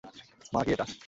[0.53, 0.85] মা, কী এটা?